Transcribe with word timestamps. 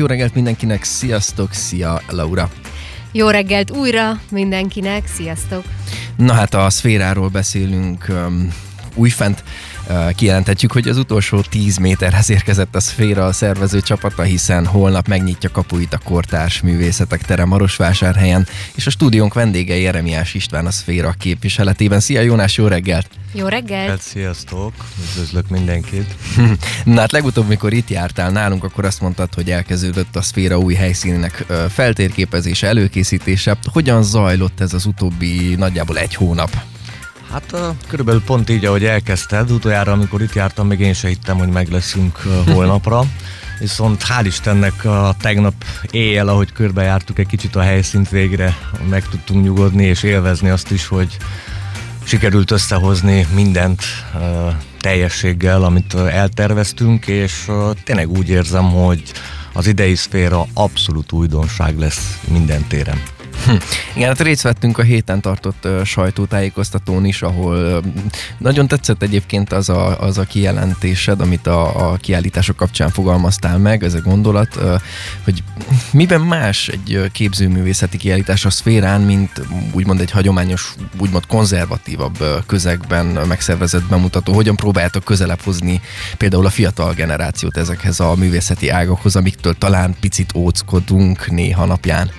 Jó 0.00 0.06
reggelt 0.06 0.34
mindenkinek, 0.34 0.82
sziasztok, 0.82 1.52
szia 1.52 2.00
Laura! 2.08 2.50
Jó 3.12 3.28
reggelt 3.28 3.70
újra 3.70 4.20
mindenkinek, 4.30 5.06
sziasztok! 5.06 5.64
Na 6.16 6.32
hát 6.32 6.54
a 6.54 6.70
szféráról 6.70 7.28
beszélünk 7.28 8.06
újfent. 8.96 9.42
Kijelenthetjük, 10.14 10.72
hogy 10.72 10.88
az 10.88 10.96
utolsó 10.96 11.40
10 11.40 11.76
méterhez 11.76 12.30
érkezett 12.30 12.74
a 12.74 12.80
szféra 12.80 13.26
a 13.26 13.32
szervező 13.32 13.80
csapata, 13.80 14.22
hiszen 14.22 14.66
holnap 14.66 15.08
megnyitja 15.08 15.50
kapuit 15.50 15.94
a 15.94 15.98
Kortárs 15.98 16.60
Művészetek 16.60 17.22
tere 17.22 17.44
Marosvásárhelyen, 17.44 18.46
és 18.74 18.86
a 18.86 18.90
stúdiónk 18.90 19.34
vendége 19.34 19.76
Jeremiás 19.76 20.34
István 20.34 20.66
a 20.66 20.70
szféra 20.70 21.14
képviseletében. 21.18 22.00
Szia 22.00 22.20
Jónás, 22.20 22.56
jó 22.56 22.66
reggelt! 22.66 23.08
Jó 23.32 23.46
reggelt! 23.46 23.88
Hát, 23.88 24.00
sziasztok! 24.00 24.72
Üdvözlök 25.10 25.48
mindenkit! 25.48 26.14
Na 26.84 27.00
hát 27.00 27.12
legutóbb, 27.12 27.48
mikor 27.48 27.72
itt 27.72 27.90
jártál 27.90 28.30
nálunk, 28.30 28.64
akkor 28.64 28.84
azt 28.84 29.00
mondtad, 29.00 29.34
hogy 29.34 29.50
elkezdődött 29.50 30.16
a 30.16 30.22
szféra 30.22 30.58
új 30.58 30.74
helyszínének 30.74 31.44
feltérképezése, 31.68 32.66
előkészítése. 32.66 33.56
Hogyan 33.72 34.02
zajlott 34.02 34.60
ez 34.60 34.72
az 34.72 34.86
utóbbi 34.86 35.54
nagyjából 35.54 35.98
egy 35.98 36.14
hónap? 36.14 36.50
Hát 37.32 37.76
körülbelül 37.88 38.22
pont 38.22 38.50
így, 38.50 38.64
ahogy 38.64 38.84
elkezdted, 38.84 39.50
utoljára, 39.50 39.92
amikor 39.92 40.22
itt 40.22 40.34
jártam, 40.34 40.66
még 40.66 40.80
én 40.80 40.94
se 40.94 41.08
hittem, 41.08 41.38
hogy 41.38 41.48
meg 41.48 41.68
leszünk 41.70 42.16
holnapra. 42.52 43.02
Viszont 43.58 44.02
hál' 44.02 44.24
Istennek 44.24 44.84
a 44.84 45.14
tegnap 45.20 45.54
éjjel, 45.90 46.28
ahogy 46.28 46.52
körbejártuk 46.52 47.18
egy 47.18 47.26
kicsit 47.26 47.56
a 47.56 47.60
helyszínt 47.60 48.08
végre, 48.08 48.56
meg 48.88 49.08
tudtunk 49.08 49.44
nyugodni 49.44 49.84
és 49.84 50.02
élvezni 50.02 50.48
azt 50.48 50.70
is, 50.70 50.86
hogy 50.86 51.16
sikerült 52.04 52.50
összehozni 52.50 53.26
mindent 53.34 53.82
teljességgel, 54.80 55.62
amit 55.62 55.94
elterveztünk, 55.94 57.06
és 57.06 57.50
tényleg 57.84 58.10
úgy 58.10 58.28
érzem, 58.28 58.70
hogy 58.70 59.02
az 59.52 59.66
idei 59.66 59.94
szféra 59.94 60.46
abszolút 60.54 61.12
újdonság 61.12 61.78
lesz 61.78 62.20
minden 62.28 62.66
téren. 62.66 63.15
Hm. 63.44 63.54
Igen, 63.94 64.08
hát 64.08 64.20
részt 64.20 64.42
vettünk 64.42 64.78
a 64.78 64.82
héten 64.82 65.20
tartott 65.20 65.68
sajtótájékoztatón 65.84 67.04
is, 67.04 67.22
ahol 67.22 67.82
nagyon 68.38 68.68
tetszett 68.68 69.02
egyébként 69.02 69.52
az 69.52 69.68
a, 69.68 70.00
az 70.00 70.18
a 70.18 70.24
kijelentésed, 70.24 71.20
amit 71.20 71.46
a, 71.46 71.90
a 71.90 71.96
kiállítások 71.96 72.56
kapcsán 72.56 72.90
fogalmaztál 72.90 73.58
meg, 73.58 73.84
ez 73.84 73.94
a 73.94 74.00
gondolat, 74.00 74.58
hogy 75.24 75.42
miben 75.90 76.20
más 76.20 76.68
egy 76.68 77.10
képzőművészeti 77.12 77.96
kiállítás 77.96 78.44
a 78.44 78.50
szférán, 78.50 79.00
mint 79.00 79.42
úgymond 79.72 80.00
egy 80.00 80.10
hagyományos, 80.10 80.74
úgymond 80.98 81.26
konzervatívabb 81.26 82.24
közegben 82.46 83.06
megszervezett 83.06 83.84
bemutató. 83.84 84.32
Hogyan 84.32 84.56
próbáljátok 84.56 85.04
közelebb 85.04 85.40
hozni 85.40 85.80
például 86.16 86.46
a 86.46 86.50
fiatal 86.50 86.92
generációt 86.92 87.56
ezekhez 87.56 88.00
a 88.00 88.14
művészeti 88.14 88.68
ágakhoz, 88.68 89.16
amiktől 89.16 89.54
talán 89.58 89.96
picit 90.00 90.32
óckodunk 90.34 91.30
néha 91.30 91.64
napján? 91.64 92.10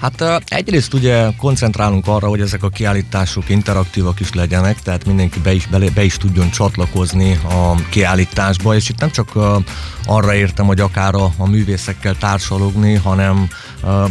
Hát 0.00 0.44
egyrészt 0.46 0.94
ugye 0.94 1.26
koncentrálunk 1.36 2.06
arra, 2.06 2.28
hogy 2.28 2.40
ezek 2.40 2.62
a 2.62 2.68
kiállítások 2.68 3.48
interaktívak 3.48 4.20
is 4.20 4.32
legyenek, 4.32 4.82
tehát 4.82 5.04
mindenki 5.04 5.38
be 5.38 5.52
is, 5.52 5.66
be, 5.66 5.78
be 5.94 6.04
is 6.04 6.16
tudjon 6.16 6.50
csatlakozni 6.50 7.40
a 7.48 7.74
kiállításba, 7.88 8.74
és 8.74 8.88
itt 8.88 9.00
nem 9.00 9.10
csak 9.10 9.38
arra 10.06 10.34
értem, 10.34 10.66
hogy 10.66 10.80
akár 10.80 11.14
a, 11.14 11.30
a 11.36 11.48
művészekkel 11.48 12.16
társalogni, 12.16 12.94
hanem 12.94 13.48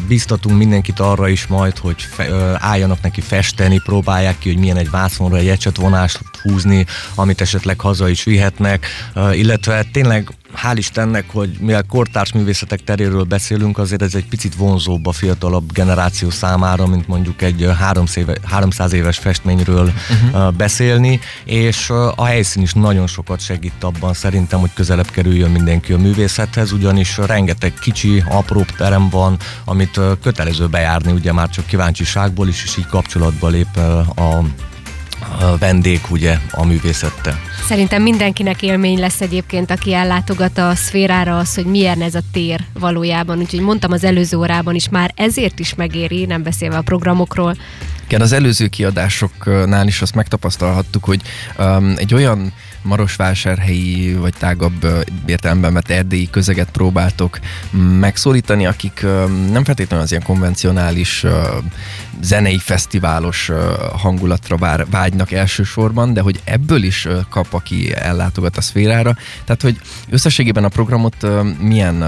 biztatunk 0.08 0.58
mindenkit 0.58 1.00
arra 1.00 1.28
is 1.28 1.48
majd, 1.48 1.78
hogy 1.78 2.02
fe, 2.02 2.58
álljanak 2.60 3.02
neki 3.02 3.22
festeni, 3.22 3.82
próbálják 3.86 4.38
ki, 4.38 4.50
hogy 4.50 4.60
milyen 4.60 4.78
egy 4.78 4.90
vászonra 4.90 5.38
egy 5.38 5.50
ecsetvonást 5.50 6.20
húzni, 6.42 6.86
amit 7.16 7.42
esetleg 7.42 7.80
haza 7.80 8.10
is 8.10 8.24
vihetnek, 8.24 8.86
illetve 9.32 9.86
tényleg 9.92 10.30
hál' 10.56 10.78
Istennek, 10.78 11.26
hogy 11.32 11.50
mivel 11.60 11.84
kortárs 11.84 12.34
művészetek 12.34 12.84
teréről 12.84 13.24
beszélünk, 13.24 13.78
azért 13.78 14.02
ez 14.02 14.16
egy 14.16 14.26
picit 14.26 14.56
vonzóbb 14.56 15.06
a 15.06 15.12
fiatalabb 15.12 15.72
generáció 15.72 16.30
számára, 16.30 16.88
mint 16.88 17.08
mondjuk 17.08 17.42
egy 17.42 17.70
300 18.46 18.94
éves 18.94 19.18
festményről 19.18 19.92
uh-huh. 20.10 20.54
beszélni, 20.54 21.20
és 21.44 21.90
a 22.16 22.26
helyszín 22.26 22.62
is 22.62 22.74
nagyon 22.74 23.08
sokat 23.08 23.40
segít 23.40 23.84
abban 23.84 24.14
szerintem, 24.14 24.60
hogy 24.60 24.74
közelebb 24.74 25.10
kerüljön 25.10 25.52
mindenki 25.52 25.94
a 25.94 25.98
művészethez, 25.98 26.72
ugyanis 26.72 27.18
rengeteg 27.18 27.74
kicsi, 27.74 28.24
apró 28.30 28.66
terem 28.78 29.10
van, 29.10 29.38
amit 29.66 30.00
kötelező 30.22 30.68
bejárni, 30.68 31.12
ugye 31.12 31.34
már 31.34 31.50
csak 31.50 31.66
kíváncsiságból 31.66 32.48
is, 32.48 32.64
és 32.64 32.78
így 32.78 32.88
kapcsolatba 32.88 33.48
lép 33.48 33.78
a 33.78 34.30
a 34.30 34.44
vendég 35.60 36.02
ugye 36.10 36.38
a 36.52 36.66
művészettel. 36.66 37.40
Szerintem 37.68 38.02
mindenkinek 38.02 38.62
élmény 38.62 39.00
lesz 39.00 39.22
egyébként, 39.22 39.72
aki 39.72 39.94
ellátogat 39.94 40.58
a 40.58 40.76
szférára 40.76 41.38
az, 41.38 41.56
hogy 41.56 41.66
milyen 41.66 42.02
ez 42.02 42.16
a 42.16 42.22
tér 42.32 42.60
valójában. 42.80 43.40
Úgyhogy 43.40 43.60
mondtam 43.60 43.92
az 43.92 44.04
előző 44.04 44.38
órában 44.38 44.76
is, 44.76 44.90
már 44.90 45.12
ezért 45.16 45.60
is 45.60 45.76
megéri, 45.76 46.26
nem 46.26 46.44
beszélve 46.44 46.78
a 46.78 46.82
programokról. 46.82 47.56
Igen, 48.10 48.22
az 48.22 48.32
előző 48.32 48.68
kiadásoknál 48.68 49.88
is 49.88 50.02
azt 50.02 50.16
megtapasztalhattuk, 50.16 51.04
hogy 51.04 51.22
um, 51.58 51.94
egy 51.98 52.14
olyan 52.14 52.54
marosvásárhelyi 52.82 54.14
vagy 54.14 54.34
tágabb 54.38 54.88
értelemben 55.26 55.74
vett 55.74 55.90
erdélyi 55.90 56.30
közeget 56.30 56.72
próbáltok 56.72 57.40
megszólítani, 58.00 58.66
akik 58.66 59.06
nem 59.52 59.64
feltétlenül 59.64 60.06
az 60.06 60.12
ilyen 60.12 60.24
konvencionális 60.24 61.26
zenei 62.22 62.58
fesztiválos 62.58 63.52
hangulatra 63.94 64.86
vágynak 64.90 65.32
elsősorban, 65.32 66.14
de 66.14 66.22
hogy 66.22 66.42
ebből 66.44 66.84
is 66.84 67.08
kap, 67.30 67.54
aki 67.54 67.96
ellátogat 67.96 68.58
a 68.58 68.62
szférára. 68.62 69.16
Tehát, 69.46 69.62
hogy 69.62 69.80
összességében 70.10 70.64
a 70.64 70.70
programot 70.70 71.28
milyen 71.60 72.04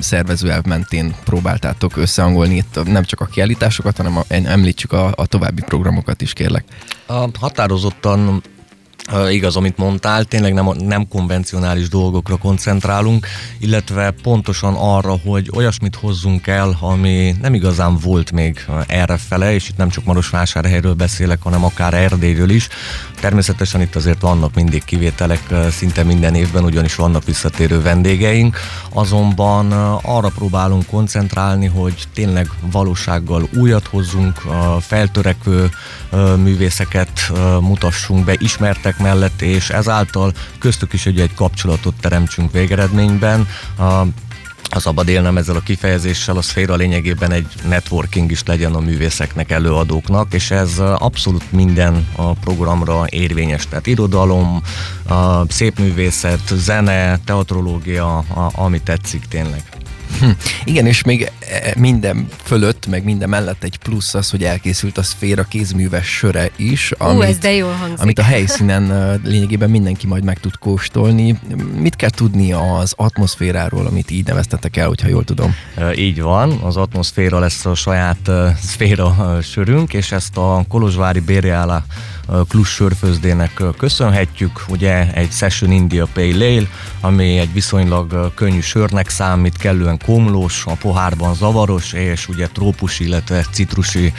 szervezőelv 0.00 0.64
mentén 0.64 1.14
próbáltátok 1.24 1.96
összehangolni 1.96 2.56
itt 2.56 2.84
nem 2.84 3.04
csak 3.04 3.20
a 3.20 3.24
kiállításokat, 3.24 3.96
hanem 3.96 4.16
a, 4.16 4.24
említsük 4.28 4.92
a, 4.92 5.12
a 5.16 5.26
további 5.36 5.62
programokat 5.62 6.22
is, 6.22 6.32
kérlek. 6.32 6.64
Határozottan 7.40 8.42
igaz, 9.30 9.56
amit 9.56 9.76
mondtál, 9.76 10.24
tényleg 10.24 10.54
nem, 10.54 10.68
nem 10.78 11.08
konvencionális 11.08 11.88
dolgokra 11.88 12.36
koncentrálunk, 12.36 13.26
illetve 13.58 14.10
pontosan 14.22 14.74
arra, 14.74 15.16
hogy 15.24 15.50
olyasmit 15.54 15.94
hozzunk 15.94 16.46
el, 16.46 16.76
ami 16.80 17.34
nem 17.40 17.54
igazán 17.54 17.98
volt 17.98 18.32
még 18.32 18.66
erre 18.86 19.16
fele, 19.16 19.54
és 19.54 19.68
itt 19.68 19.76
nem 19.76 19.88
csak 19.88 20.04
Marosvásárhelyről 20.04 20.94
beszélek, 20.94 21.42
hanem 21.42 21.64
akár 21.64 21.94
Erdélyről 21.94 22.50
is. 22.50 22.68
Természetesen 23.20 23.80
itt 23.80 23.96
azért 23.96 24.20
vannak 24.20 24.54
mindig 24.54 24.84
kivételek 24.84 25.54
szinte 25.70 26.02
minden 26.02 26.34
évben, 26.34 26.64
ugyanis 26.64 26.94
vannak 26.94 27.24
visszatérő 27.24 27.82
vendégeink, 27.82 28.56
azonban 28.92 29.72
arra 30.02 30.28
próbálunk 30.28 30.86
koncentrálni, 30.86 31.66
hogy 31.66 32.04
tényleg 32.14 32.50
valósággal 32.60 33.48
újat 33.54 33.86
hozzunk, 33.86 34.42
feltörekvő 34.80 35.70
művészeket 36.36 37.32
mutassunk 37.60 38.24
be, 38.24 38.34
ismertek 38.38 38.95
kollégák 38.96 38.98
mellett, 38.98 39.42
és 39.42 39.70
ezáltal 39.70 40.32
köztük 40.58 40.92
is 40.92 41.06
egy, 41.06 41.20
egy 41.20 41.34
kapcsolatot 41.34 41.94
teremtsünk 42.00 42.52
végeredményben. 42.52 43.48
ha 44.70 44.80
szabad 44.80 45.08
élnem 45.08 45.36
ezzel 45.36 45.56
a 45.56 45.60
kifejezéssel, 45.60 46.36
a 46.36 46.42
szféra 46.42 46.74
lényegében 46.74 47.32
egy 47.32 47.46
networking 47.68 48.30
is 48.30 48.42
legyen 48.44 48.74
a 48.74 48.80
művészeknek, 48.80 49.50
előadóknak, 49.50 50.34
és 50.34 50.50
ez 50.50 50.78
abszolút 50.78 51.52
minden 51.52 52.08
a 52.16 52.32
programra 52.32 53.04
érvényes. 53.08 53.68
Tehát 53.68 53.86
irodalom, 53.86 54.62
szép 55.48 55.78
művészet, 55.78 56.52
zene, 56.52 57.18
teatrológia, 57.24 58.18
ami 58.54 58.80
tetszik 58.80 59.24
tényleg. 59.28 59.75
Hm. 60.20 60.30
Igen, 60.64 60.86
és 60.86 61.02
még 61.02 61.22
e, 61.22 61.74
minden 61.78 62.28
fölött, 62.42 62.86
meg 62.86 63.04
minden 63.04 63.28
mellett 63.28 63.62
egy 63.62 63.76
plusz 63.78 64.14
az, 64.14 64.30
hogy 64.30 64.44
elkészült 64.44 64.98
a 64.98 65.02
szféra 65.02 65.42
kézműves 65.42 66.06
söre 66.06 66.50
is, 66.56 66.92
amit, 66.98 67.18
Ú, 67.18 67.22
ez 67.22 67.38
de 67.38 67.52
jól 67.52 67.72
hangzik. 67.72 68.00
amit 68.00 68.18
a 68.18 68.22
helyszínen 68.22 69.20
lényegében 69.24 69.70
mindenki 69.70 70.06
majd 70.06 70.24
meg 70.24 70.40
tud 70.40 70.58
kóstolni. 70.58 71.38
Mit 71.78 71.96
kell 71.96 72.10
tudni 72.10 72.52
az 72.52 72.92
atmoszféráról, 72.96 73.86
amit 73.86 74.10
így 74.10 74.26
neveztetek 74.26 74.76
el, 74.76 74.86
hogyha 74.86 75.08
jól 75.08 75.24
tudom? 75.24 75.54
Így 75.94 76.20
van, 76.20 76.50
az 76.62 76.76
atmoszféra 76.76 77.38
lesz 77.38 77.66
a 77.66 77.74
saját 77.74 78.30
szféra 78.62 79.38
sörünk, 79.42 79.94
és 79.94 80.12
ezt 80.12 80.36
a 80.36 80.64
Kolozsvári 80.68 81.20
Bérjála 81.20 81.84
Klus 82.48 82.68
sörfőzdének 82.68 83.62
köszönhetjük. 83.78 84.64
Ugye 84.68 85.12
egy 85.12 85.32
Session 85.32 85.70
India 85.70 86.06
Pale 86.12 86.46
Ale, 86.46 86.66
ami 87.00 87.38
egy 87.38 87.52
viszonylag 87.52 88.32
könnyű 88.34 88.60
sörnek 88.60 89.08
számít, 89.08 89.56
kellően 89.56 89.98
komlós, 90.06 90.64
a 90.66 90.74
pohárban 90.74 91.34
zavaros, 91.34 91.92
és 91.92 92.28
ugye 92.28 92.46
trópusi, 92.46 93.04
illetve 93.04 93.46
citrusi 93.52 94.12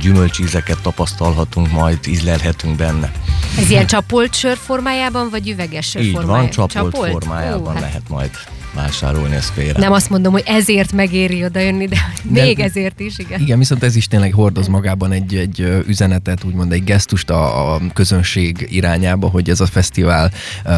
gyümölcsízeket 0.00 0.78
tapasztalhatunk, 0.82 1.70
majd 1.70 1.98
ízlelhetünk 2.08 2.76
benne. 2.76 3.12
Ez 3.58 3.70
ilyen 3.70 3.86
csapolt 3.86 4.34
sör 4.34 4.56
formájában, 4.56 5.28
vagy 5.30 5.48
üveges 5.48 5.88
sör 5.88 6.02
Így 6.02 6.12
formájában? 6.12 6.40
van, 6.40 6.50
csapolt, 6.50 6.92
csapolt? 6.94 7.10
formájában 7.10 7.66
Ó, 7.66 7.70
hát. 7.70 7.80
lehet 7.80 8.08
majd 8.08 8.30
vásárolni 8.76 9.34
ezt 9.34 9.52
félre. 9.52 9.78
Nem 9.78 9.92
azt 9.92 10.10
mondom, 10.10 10.32
hogy 10.32 10.42
ezért 10.46 10.92
megéri 10.92 11.44
oda 11.44 11.60
jönni, 11.60 11.86
de 11.86 11.96
még 12.22 12.60
ezért 12.60 13.00
is, 13.00 13.18
igen. 13.18 13.40
Igen, 13.40 13.58
viszont 13.58 13.82
ez 13.82 13.96
is 13.96 14.06
tényleg 14.06 14.32
hordoz 14.32 14.66
magában 14.66 15.12
egy, 15.12 15.34
egy 15.34 15.82
üzenetet, 15.86 16.44
úgymond 16.44 16.72
egy 16.72 16.84
gesztust 16.84 17.30
a, 17.30 17.74
a 17.74 17.80
közönség 17.92 18.66
irányába, 18.70 19.28
hogy 19.28 19.50
ez 19.50 19.60
a 19.60 19.66
fesztivál 19.66 20.30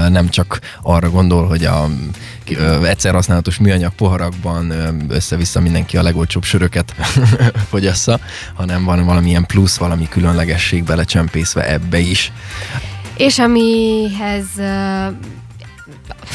nem 0.09 0.29
csak 0.29 0.61
arra 0.83 1.11
gondol, 1.11 1.47
hogy 1.47 1.65
a 1.65 1.89
egyszer 2.85 3.15
használatos 3.15 3.59
műanyag 3.59 3.93
poharakban 3.95 4.73
össze-vissza 5.09 5.61
mindenki 5.61 5.97
a 5.97 6.03
legolcsóbb 6.03 6.45
söröket 6.45 6.95
fogyassza, 7.71 8.21
hanem 8.55 8.85
van 8.85 9.05
valamilyen 9.05 9.47
plusz, 9.47 9.77
valami 9.77 10.09
különlegesség 10.09 10.85
belecsempészve 10.85 11.73
ebbe 11.73 11.99
is. 11.99 12.33
És 13.17 13.39
amihez 13.39 14.47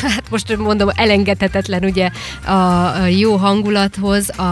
hát 0.01 0.29
most 0.29 0.57
mondom, 0.57 0.89
elengedhetetlen 0.95 1.83
ugye 1.83 2.09
a 2.53 3.05
jó 3.05 3.35
hangulathoz 3.35 4.29
a 4.39 4.43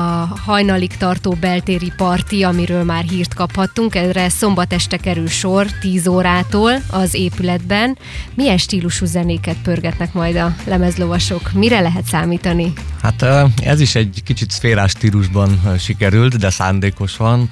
hajnalig 0.45 0.97
tartó 0.97 1.37
beltéri 1.39 1.91
parti, 1.97 2.43
amiről 2.43 2.83
már 2.83 3.03
hírt 3.03 3.33
kaphattunk. 3.33 3.95
Erre 3.95 4.29
szombat 4.29 4.73
este 4.73 4.97
kerül 4.97 5.27
sor 5.27 5.67
10 5.81 6.07
órától 6.07 6.73
az 6.89 7.13
épületben. 7.13 7.97
Milyen 8.33 8.57
stílusú 8.57 9.05
zenéket 9.05 9.57
pörgetnek 9.63 10.13
majd 10.13 10.35
a 10.35 10.55
lemezlovasok? 10.65 11.51
Mire 11.53 11.79
lehet 11.79 12.05
számítani? 12.05 12.73
Hát 13.01 13.25
ez 13.63 13.79
is 13.79 13.95
egy 13.95 14.21
kicsit 14.25 14.51
szférás 14.51 14.91
stílusban 14.91 15.77
sikerült, 15.79 16.37
de 16.37 16.49
szándékosan. 16.49 17.49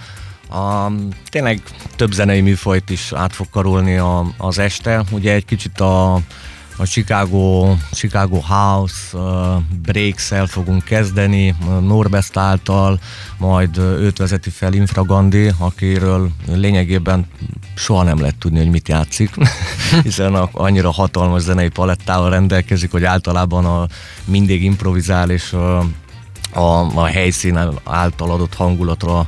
A, 0.50 0.92
tényleg 1.30 1.62
több 1.96 2.12
zenei 2.12 2.42
műfajt 2.42 2.90
is 2.90 3.12
át 3.14 3.34
fog 3.34 3.50
karolni 3.50 3.98
a, 3.98 4.34
az 4.38 4.60
este. 4.60 5.04
Ugye 5.12 5.34
egy 5.34 5.46
kicsit 5.46 5.80
a 5.80 6.20
a 6.80 6.86
Chicago, 6.86 7.76
Chicago 7.92 8.40
House 8.40 9.18
uh, 9.18 9.62
Breaks-el 9.82 10.46
fogunk 10.46 10.84
kezdeni, 10.84 11.56
Norbest 11.82 12.38
által, 12.38 13.00
majd 13.38 13.78
őt 13.78 14.18
vezeti 14.18 14.50
fel 14.50 14.74
Infragandi, 14.74 15.52
akiről 15.58 16.30
lényegében 16.48 17.28
soha 17.76 18.04
nem 18.04 18.20
lehet 18.20 18.36
tudni, 18.36 18.58
hogy 18.58 18.70
mit 18.70 18.88
játszik, 18.88 19.36
hiszen 20.04 20.34
annyira 20.36 20.92
hatalmas 20.92 21.42
zenei 21.42 21.70
palettával 21.70 22.30
rendelkezik, 22.30 22.92
hogy 22.92 23.04
általában 23.04 23.66
a, 23.66 23.88
mindig 24.26 24.64
improvizál, 24.64 25.30
és 25.30 25.54
a, 25.54 25.80
a, 26.54 26.96
a 26.96 27.06
helyszín 27.06 27.60
által 27.84 28.32
adott 28.32 28.54
hangulatra 28.54 29.28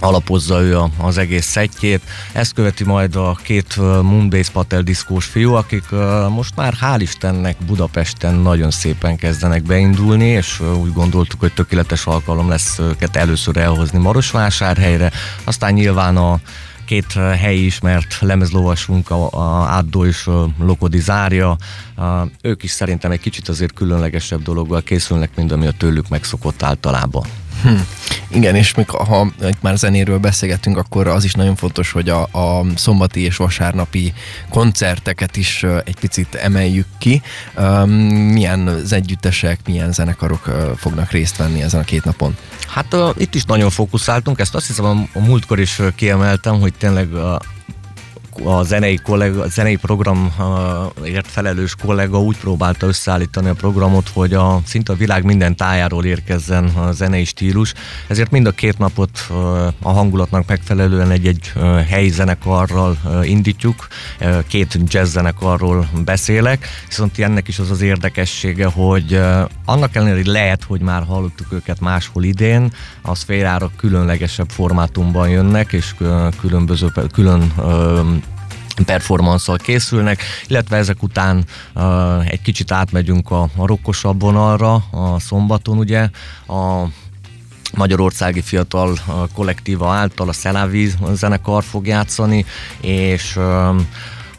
alapozza 0.00 0.60
ő 0.60 0.78
az 0.98 1.18
egész 1.18 1.46
szettjét. 1.46 2.02
Ezt 2.32 2.52
követi 2.52 2.84
majd 2.84 3.16
a 3.16 3.38
két 3.42 3.76
Moonbase 3.76 4.52
Patel 4.52 4.82
diszkós 4.82 5.24
fiú, 5.24 5.52
akik 5.52 5.84
most 6.28 6.56
már 6.56 6.74
hál' 6.80 6.98
Istennek 6.98 7.56
Budapesten 7.66 8.34
nagyon 8.34 8.70
szépen 8.70 9.16
kezdenek 9.16 9.62
beindulni, 9.62 10.26
és 10.26 10.60
úgy 10.60 10.92
gondoltuk, 10.92 11.40
hogy 11.40 11.52
tökéletes 11.52 12.06
alkalom 12.06 12.48
lesz 12.48 12.78
őket 12.78 13.16
először 13.16 13.56
elhozni 13.56 13.98
Marosvásárhelyre, 13.98 15.10
aztán 15.44 15.72
nyilván 15.72 16.16
a 16.16 16.40
két 16.84 17.12
helyi 17.12 17.64
ismert 17.64 18.16
lemezlovasunk, 18.20 19.10
a, 19.10 19.28
a 19.30 19.66
Ádó 19.68 20.04
és 20.04 20.26
a 20.26 20.48
Lokodi 20.58 20.98
Zárja, 20.98 21.56
ők 22.42 22.62
is 22.62 22.70
szerintem 22.70 23.10
egy 23.10 23.20
kicsit 23.20 23.48
azért 23.48 23.72
különlegesebb 23.72 24.42
dologgal 24.42 24.82
készülnek, 24.82 25.30
mint 25.36 25.52
ami 25.52 25.66
a 25.66 25.72
tőlük 25.72 26.08
megszokott 26.08 26.62
általában. 26.62 27.24
Hm. 27.64 27.80
Igen, 28.28 28.54
és 28.54 28.74
még 28.74 28.88
ha 28.90 29.32
már 29.60 29.76
zenéről 29.76 30.18
beszélgettünk, 30.18 30.76
akkor 30.76 31.06
az 31.08 31.24
is 31.24 31.32
nagyon 31.32 31.56
fontos, 31.56 31.92
hogy 31.92 32.08
a, 32.08 32.22
a 32.22 32.64
szombati 32.76 33.20
és 33.20 33.36
vasárnapi 33.36 34.12
koncerteket 34.48 35.36
is 35.36 35.64
egy 35.84 35.96
picit 36.00 36.34
emeljük 36.34 36.86
ki. 36.98 37.22
Milyen 38.32 38.66
az 38.66 38.92
együttesek, 38.92 39.58
milyen 39.66 39.92
zenekarok 39.92 40.74
fognak 40.76 41.10
részt 41.10 41.36
venni 41.36 41.62
ezen 41.62 41.80
a 41.80 41.84
két 41.84 42.04
napon? 42.04 42.36
Hát 42.68 42.94
uh, 42.94 43.10
itt 43.16 43.34
is 43.34 43.44
nagyon 43.44 43.70
fókuszáltunk, 43.70 44.40
ezt 44.40 44.54
azt 44.54 44.66
hiszem 44.66 44.84
a, 44.84 45.18
a 45.18 45.20
múltkor 45.20 45.60
is 45.60 45.80
kiemeltem, 45.94 46.60
hogy 46.60 46.74
tényleg 46.78 47.08
a 48.44 48.62
zenei, 48.62 48.96
kollega, 48.96 49.42
a 49.42 49.48
zenei 49.48 49.76
programért 49.76 51.26
felelős 51.26 51.74
kollega 51.74 52.20
úgy 52.20 52.36
próbálta 52.36 52.86
összeállítani 52.86 53.48
a 53.48 53.54
programot, 53.54 54.08
hogy 54.08 54.34
a 54.34 54.60
szinte 54.66 54.92
a 54.92 54.96
világ 54.96 55.24
minden 55.24 55.56
tájáról 55.56 56.04
érkezzen 56.04 56.64
a 56.64 56.92
zenei 56.92 57.24
stílus. 57.24 57.74
Ezért 58.06 58.30
mind 58.30 58.46
a 58.46 58.50
két 58.50 58.78
napot 58.78 59.26
a 59.82 59.92
hangulatnak 59.92 60.46
megfelelően 60.46 61.10
egy-egy 61.10 61.52
helyi 61.88 62.08
zenekarral 62.08 62.96
indítjuk, 63.22 63.86
két 64.46 64.78
jazz 64.86 65.12
zenekarról 65.12 65.88
beszélek, 66.04 66.68
viszont 66.88 67.18
ennek 67.18 67.48
is 67.48 67.58
az 67.58 67.70
az 67.70 67.80
érdekessége, 67.80 68.66
hogy 68.66 69.20
annak 69.64 69.94
ellenére, 69.94 70.16
hogy 70.16 70.26
lehet, 70.26 70.64
hogy 70.64 70.80
már 70.80 71.02
hallottuk 71.02 71.52
őket 71.52 71.80
máshol 71.80 72.24
idén, 72.24 72.72
a 73.02 73.14
szférára 73.14 73.70
különlegesebb 73.76 74.50
formátumban 74.50 75.28
jönnek, 75.28 75.72
és 75.72 75.94
különböző, 76.40 76.92
külön 77.12 77.52
performanszal 78.84 79.56
készülnek, 79.56 80.22
illetve 80.46 80.76
ezek 80.76 81.02
után 81.02 81.44
uh, 81.74 82.30
egy 82.30 82.42
kicsit 82.42 82.72
átmegyünk 82.72 83.30
a, 83.30 83.42
a 83.56 83.66
rokkosabb 83.66 84.20
vonalra, 84.20 84.74
a 84.74 85.20
szombaton 85.20 85.78
ugye, 85.78 86.08
a 86.46 86.84
Magyarországi 87.76 88.40
Fiatal 88.40 88.98
Kollektíva 89.34 89.92
által 89.92 90.28
a 90.28 90.32
Szelávíz 90.32 90.96
zenekar 91.12 91.64
fog 91.64 91.86
játszani, 91.86 92.44
és 92.80 93.36
uh, 93.36 93.80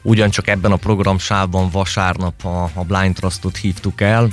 ugyancsak 0.01 0.47
ebben 0.47 0.71
a 0.71 0.75
programsávban 0.75 1.69
vasárnap 1.69 2.45
a, 2.45 2.69
a 2.73 2.83
Blind 2.83 3.15
Trustot 3.15 3.57
hívtuk 3.57 4.01
el, 4.01 4.29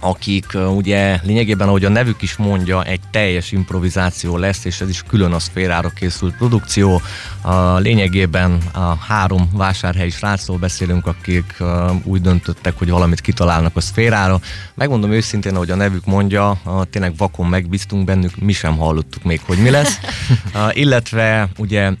akik 0.00 0.46
ugye 0.76 1.20
lényegében, 1.22 1.68
ahogy 1.68 1.84
a 1.84 1.88
nevük 1.88 2.22
is 2.22 2.36
mondja, 2.36 2.84
egy 2.84 3.00
teljes 3.10 3.52
improvizáció 3.52 4.36
lesz, 4.36 4.64
és 4.64 4.80
ez 4.80 4.88
is 4.88 5.02
külön 5.02 5.32
a 5.32 5.38
szférára 5.38 5.88
készült 5.88 6.36
produkció. 6.36 7.00
A 7.40 7.76
lényegében 7.76 8.58
a 8.72 8.96
három 8.96 9.50
vásárhelyi 9.52 10.10
srácról 10.10 10.58
beszélünk, 10.58 11.06
akik 11.06 11.56
úgy 12.04 12.20
döntöttek, 12.20 12.78
hogy 12.78 12.90
valamit 12.90 13.20
kitalálnak 13.20 13.76
a 13.76 13.80
szférára. 13.80 14.40
Megmondom 14.74 15.12
őszintén, 15.12 15.54
ahogy 15.54 15.70
a 15.70 15.76
nevük 15.76 16.04
mondja, 16.04 16.60
tényleg 16.90 17.16
vakon 17.16 17.46
megbíztunk 17.46 18.04
bennük, 18.04 18.36
mi 18.36 18.52
sem 18.52 18.76
hallottuk 18.76 19.22
még, 19.22 19.40
hogy 19.46 19.58
mi 19.58 19.70
lesz. 19.70 19.98
illetve 20.72 21.48
ugye 21.56 21.92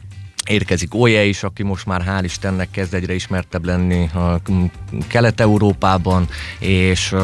érkezik 0.48 0.94
Olye 0.94 1.24
is, 1.24 1.42
aki 1.42 1.62
most 1.62 1.86
már 1.86 2.02
hál' 2.06 2.24
Istennek 2.24 2.70
kezd 2.70 2.94
egyre 2.94 3.14
ismertebb 3.14 3.64
lenni 3.64 4.10
Kelet-Európában, 5.06 6.28
és 6.58 7.14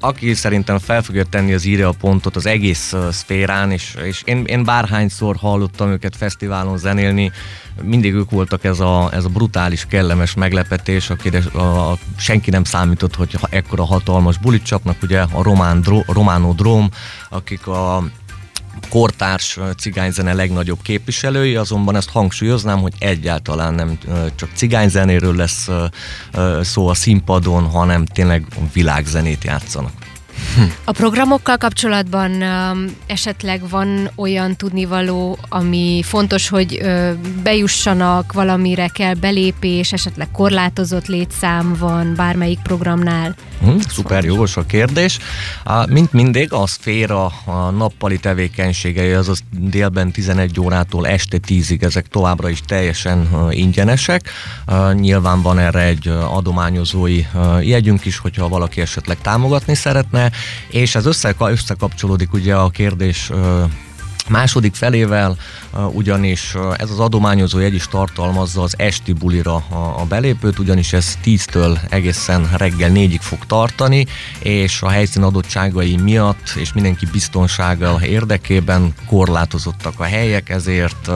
aki 0.00 0.34
szerintem 0.34 0.78
fel 0.78 1.02
fogja 1.02 1.24
tenni 1.24 1.52
az 1.52 1.64
írja 1.64 1.88
a 1.88 1.94
pontot 2.00 2.36
az 2.36 2.46
egész 2.46 2.94
szférán, 3.10 3.70
és, 3.70 3.94
és 4.04 4.22
én, 4.24 4.44
én 4.44 4.64
bárhányszor 4.64 5.36
hallottam 5.36 5.90
őket 5.90 6.16
fesztiválon 6.16 6.78
zenélni, 6.78 7.32
mindig 7.82 8.14
ők 8.14 8.30
voltak 8.30 8.64
ez 8.64 8.80
a, 8.80 9.10
ez 9.12 9.24
a 9.24 9.28
brutális, 9.28 9.86
kellemes 9.86 10.34
meglepetés, 10.34 11.10
akire 11.10 11.42
a, 11.52 11.58
a, 11.58 11.98
senki 12.16 12.50
nem 12.50 12.64
számított, 12.64 13.14
hogy 13.14 13.38
ekkora 13.50 13.84
hatalmas 13.84 14.38
bulit 14.38 14.62
csapnak, 14.62 14.96
ugye 15.02 15.20
a 15.20 15.42
Román, 15.42 15.80
Dro, 15.80 16.02
Románó 16.06 16.52
Dróm, 16.52 16.88
akik 17.28 17.66
a 17.66 18.04
kortárs 18.88 19.58
cigányzene 19.78 20.32
legnagyobb 20.32 20.82
képviselői, 20.82 21.56
azonban 21.56 21.96
ezt 21.96 22.10
hangsúlyoznám, 22.10 22.80
hogy 22.80 22.92
egyáltalán 22.98 23.74
nem 23.74 23.98
csak 24.34 24.48
cigányzenéről 24.54 25.36
lesz 25.36 25.68
szó 26.60 26.88
a 26.88 26.94
színpadon, 26.94 27.64
hanem 27.64 28.04
tényleg 28.04 28.46
világzenét 28.72 29.44
játszanak. 29.44 29.97
A 30.84 30.92
programokkal 30.92 31.56
kapcsolatban 31.56 32.42
um, 32.42 32.84
esetleg 33.06 33.68
van 33.68 34.10
olyan 34.16 34.56
tudnivaló, 34.56 35.38
ami 35.48 36.02
fontos, 36.04 36.48
hogy 36.48 36.80
bejussanak, 37.42 38.32
valamire 38.32 38.88
kell 38.88 39.14
belépés, 39.14 39.92
esetleg 39.92 40.28
korlátozott 40.32 41.06
létszám 41.06 41.74
van 41.78 42.14
bármelyik 42.16 42.58
programnál? 42.62 43.34
Hmm, 43.60 43.78
szuper, 43.88 44.24
jogos 44.24 44.56
a 44.56 44.66
kérdés. 44.66 45.18
Mint 45.88 46.12
mindig, 46.12 46.52
a 46.52 46.66
szféra 46.66 47.24
a 47.44 47.70
nappali 47.70 48.18
tevékenységei, 48.18 49.12
azaz 49.12 49.40
délben 49.50 50.10
11 50.10 50.60
órától 50.60 51.06
este 51.06 51.38
10-ig, 51.48 51.82
ezek 51.82 52.06
továbbra 52.06 52.48
is 52.48 52.60
teljesen 52.66 53.28
ingyenesek. 53.50 54.30
Nyilván 54.92 55.42
van 55.42 55.58
erre 55.58 55.82
egy 55.82 56.08
adományozói 56.08 57.24
jegyünk 57.60 58.04
is, 58.04 58.18
hogyha 58.18 58.48
valaki 58.48 58.80
esetleg 58.80 59.18
támogatni 59.20 59.74
szeretne, 59.74 60.30
és 60.68 60.94
össze, 61.06 61.34
összekapcsolódik 61.38 62.32
ugye 62.32 62.54
a 62.54 62.70
kérdés 62.70 63.30
Második 64.28 64.74
felével 64.74 65.36
ugyanis 65.92 66.54
ez 66.76 66.90
az 66.90 66.98
adományozó 66.98 67.58
jegy 67.58 67.74
is 67.74 67.88
tartalmazza 67.88 68.62
az 68.62 68.74
esti 68.76 69.12
bulira 69.12 69.54
a 69.96 70.04
belépőt, 70.08 70.58
ugyanis 70.58 70.92
ez 70.92 71.18
10-től 71.24 71.78
egészen 71.88 72.48
reggel 72.56 72.90
4-ig 72.94 73.18
fog 73.20 73.38
tartani, 73.46 74.06
és 74.38 74.82
a 74.82 74.88
helyszín 74.88 75.22
adottságai 75.22 75.96
miatt 75.96 76.52
és 76.56 76.72
mindenki 76.72 77.06
biztonsága 77.12 77.98
érdekében 78.02 78.94
korlátozottak 79.06 80.00
a 80.00 80.04
helyek, 80.04 80.48
ezért 80.48 81.10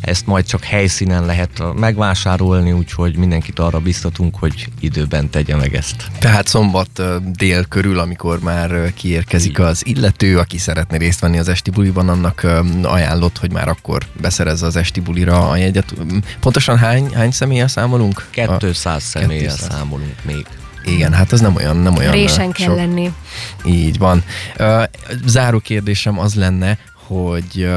ezt 0.00 0.26
majd 0.26 0.46
csak 0.46 0.64
helyszínen 0.64 1.26
lehet 1.26 1.62
megvásárolni, 1.74 2.72
úgyhogy 2.72 3.16
mindenkit 3.16 3.58
arra 3.58 3.78
biztatunk, 3.78 4.36
hogy 4.36 4.68
időben 4.80 5.30
tegye 5.30 5.56
meg 5.56 5.74
ezt. 5.74 6.10
Tehát 6.18 6.46
szombat 6.46 7.02
dél 7.32 7.64
körül, 7.64 7.98
amikor 7.98 8.40
már 8.40 8.92
kiérkezik 8.94 9.58
az 9.58 9.86
illető, 9.86 10.38
aki 10.38 10.58
szeretne 10.58 10.96
részt 10.96 11.20
venni 11.20 11.38
az 11.38 11.48
esti 11.48 11.70
buliban, 11.70 12.08
annak 12.08 12.46
ajánlott, 12.82 13.38
hogy 13.38 13.52
már 13.52 13.68
akkor 13.68 14.02
beszerezze 14.20 14.66
az 14.66 14.76
esti 14.76 15.00
bulira 15.00 15.48
a 15.50 15.56
jegyet. 15.56 15.94
Pontosan 16.40 16.78
hány, 16.78 17.14
hány 17.14 17.30
személlyel 17.30 17.68
számolunk? 17.68 18.26
200 18.58 19.02
személlyel 19.02 19.54
200. 19.56 19.68
számolunk 19.70 20.14
még 20.22 20.46
Igen, 20.84 21.12
hát 21.12 21.32
az 21.32 21.40
nem 21.40 21.56
olyan, 21.56 21.76
nem 21.76 21.96
olyan 21.96 22.12
Résen 22.12 22.52
kell 22.52 22.66
sok. 22.66 22.76
lenni. 22.76 23.12
Így 23.64 23.98
van. 23.98 24.24
Záró 25.24 25.58
kérdésem 25.58 26.18
az 26.18 26.34
lenne, 26.34 26.78
hogy 27.06 27.68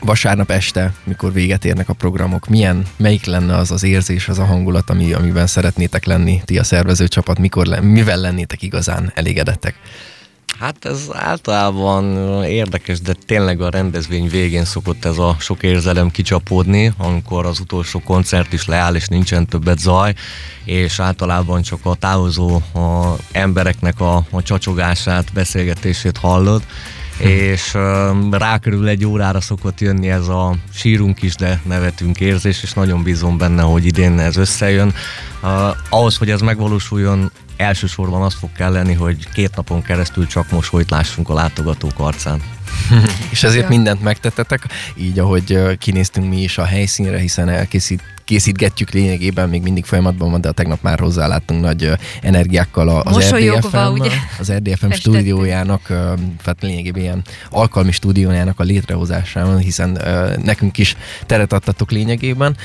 vasárnap 0.00 0.50
este, 0.50 0.92
mikor 1.04 1.32
véget 1.32 1.64
érnek 1.64 1.88
a 1.88 1.92
programok, 1.92 2.48
milyen, 2.48 2.86
melyik 2.96 3.24
lenne 3.24 3.56
az 3.56 3.70
az 3.70 3.82
érzés, 3.82 4.28
az 4.28 4.38
a 4.38 4.44
hangulat, 4.44 4.90
ami, 4.90 5.12
amiben 5.12 5.46
szeretnétek 5.46 6.04
lenni, 6.04 6.42
ti 6.44 6.58
a 6.58 6.64
szervezőcsapat, 6.64 7.38
mikor, 7.38 7.66
le, 7.66 7.80
mivel 7.80 8.16
lennétek 8.16 8.62
igazán 8.62 9.12
elégedettek? 9.14 9.74
Hát 10.58 10.84
ez 10.84 11.08
általában 11.12 12.14
érdekes, 12.44 13.00
de 13.00 13.14
tényleg 13.26 13.60
a 13.60 13.70
rendezvény 13.70 14.28
végén 14.28 14.64
szokott 14.64 15.04
ez 15.04 15.18
a 15.18 15.36
sok 15.38 15.62
érzelem 15.62 16.10
kicsapódni, 16.10 16.92
amikor 16.96 17.46
az 17.46 17.60
utolsó 17.60 18.00
koncert 18.00 18.52
is 18.52 18.66
leáll, 18.66 18.94
és 18.94 19.06
nincsen 19.06 19.46
többet 19.46 19.78
zaj, 19.78 20.14
és 20.64 21.00
általában 21.00 21.62
csak 21.62 21.78
a 21.82 21.94
távozó 21.94 22.54
a 22.56 23.16
embereknek 23.32 24.00
a, 24.00 24.16
a 24.30 24.42
csacsogását, 24.42 25.32
beszélgetését 25.32 26.16
hallod, 26.16 26.62
és 27.18 27.74
uh, 27.74 27.80
rákörül 28.30 28.88
egy 28.88 29.04
órára 29.04 29.40
szokott 29.40 29.80
jönni 29.80 30.08
ez 30.08 30.28
a 30.28 30.54
sírunk 30.72 31.22
is, 31.22 31.34
de 31.34 31.60
nevetünk 31.64 32.20
érzés, 32.20 32.62
és 32.62 32.72
nagyon 32.72 33.02
bízom 33.02 33.38
benne, 33.38 33.62
hogy 33.62 33.86
idén 33.86 34.18
ez 34.18 34.36
összejön. 34.36 34.94
Uh, 35.42 35.50
ahhoz, 35.88 36.16
hogy 36.16 36.30
ez 36.30 36.40
megvalósuljon, 36.40 37.30
elsősorban 37.56 38.22
az 38.22 38.34
fog 38.34 38.52
kelleni, 38.52 38.92
hogy 38.92 39.28
két 39.32 39.56
napon 39.56 39.82
keresztül 39.82 40.26
csak 40.26 40.50
mosolyt 40.50 40.90
lássunk 40.90 41.28
a 41.28 41.34
látogatók 41.34 41.98
arcán. 41.98 42.42
És 43.30 43.42
ezért 43.42 43.68
mindent 43.68 44.02
megtettetek, 44.02 44.66
így 44.96 45.18
ahogy 45.18 45.78
kinéztünk 45.78 46.28
mi 46.28 46.42
is 46.42 46.58
a 46.58 46.64
helyszínre, 46.64 47.18
hiszen 47.18 47.48
elkészít 47.48 48.02
készítgetjük 48.26 48.90
lényegében, 48.90 49.48
még 49.48 49.62
mindig 49.62 49.84
folyamatban 49.84 50.30
van, 50.30 50.40
de 50.40 50.50
tegnap 50.52 50.82
már 50.82 50.98
hozzáláttunk 50.98 51.60
nagy 51.60 51.90
energiákkal 52.22 52.88
a- 52.88 53.02
az 53.04 53.16
RDFM, 53.34 54.00
az 54.38 54.52
RDFM 54.52 54.90
stúdiójának, 54.90 55.82
tehát 56.42 56.56
lényegében 56.60 57.02
ilyen 57.02 57.22
alkalmi 57.50 57.92
stúdiójának 57.92 58.60
a 58.60 58.62
létrehozásában, 58.62 59.58
hiszen 59.58 60.00
nekünk 60.42 60.78
is 60.78 60.96
teret 61.26 61.52
adtatok 61.52 61.90
lényegében, 61.90 62.56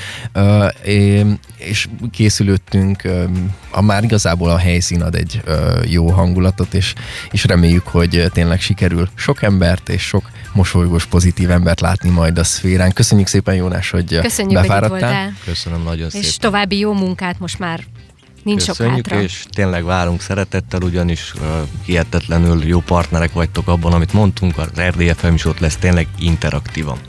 és 1.58 1.88
készülöttünk, 2.10 3.04
ö, 3.04 3.24
a 3.70 3.82
már 3.82 4.02
igazából 4.04 4.50
a 4.50 4.58
helyszín 4.58 5.02
ad 5.02 5.14
egy 5.14 5.42
jó 5.88 6.08
hangulatot, 6.10 6.74
és, 6.74 6.94
és 7.30 7.44
reméljük, 7.44 7.86
hogy 7.86 8.24
tényleg 8.32 8.60
sikerül 8.60 9.08
sok 9.14 9.42
embert 9.42 9.88
és 9.88 10.02
sok 10.02 10.30
mosolygós, 10.52 11.06
pozitív 11.06 11.50
embert 11.50 11.80
látni 11.80 12.10
majd 12.10 12.38
a 12.38 12.44
szférán. 12.44 12.92
Köszönjük 12.92 13.26
szépen, 13.26 13.54
Jónás, 13.54 13.90
hogy 13.90 14.18
Köszönjük, 14.20 14.58
hogy 14.58 14.66
befáradtál. 14.68 14.98
voltál. 15.00 15.32
Köszönöm 15.52 15.82
nagyon 15.82 16.06
És 16.06 16.12
szépen. 16.12 16.38
további 16.38 16.78
jó 16.78 16.92
munkát 16.92 17.38
most 17.38 17.58
már 17.58 17.84
nincs 18.42 18.62
sok 18.62 18.76
Köszönjük, 18.76 19.06
hátra. 19.08 19.22
és 19.22 19.44
tényleg 19.50 19.84
várunk 19.84 20.20
szeretettel, 20.20 20.82
ugyanis 20.82 21.32
uh, 21.34 21.42
hihetetlenül 21.84 22.64
jó 22.64 22.80
partnerek 22.80 23.32
vagytok 23.32 23.68
abban, 23.68 23.92
amit 23.92 24.12
mondtunk, 24.12 24.58
az 24.58 24.80
RDFM 24.80 25.34
is 25.34 25.44
ott 25.44 25.58
lesz 25.58 25.76
tényleg 25.76 26.06
interaktívan. 26.18 26.98